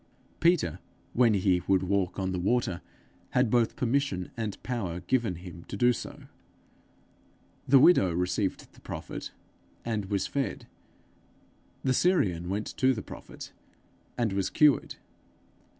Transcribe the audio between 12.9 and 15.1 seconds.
the prophet, and was cured.